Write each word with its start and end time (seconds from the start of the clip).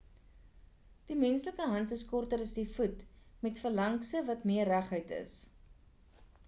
die 1.09 1.17
menslike 1.23 1.67
hand 1.73 1.93
is 1.97 2.05
korter 2.13 2.41
as 2.47 2.55
die 2.57 2.65
voet 2.77 3.05
met 3.47 3.63
phalankse 3.65 4.27
wat 4.31 4.49
meer 4.53 4.71
reguit 4.77 5.19
is 5.23 5.37